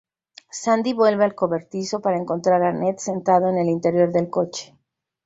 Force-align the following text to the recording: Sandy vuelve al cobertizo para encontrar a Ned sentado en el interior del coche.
Sandy 0.49 0.93
vuelve 0.93 1.25
al 1.25 1.35
cobertizo 1.35 1.99
para 2.01 2.17
encontrar 2.17 2.63
a 2.63 2.73
Ned 2.73 2.97
sentado 2.97 3.49
en 3.49 3.59
el 3.59 3.67
interior 3.69 4.11
del 4.11 4.31
coche. 4.31 4.75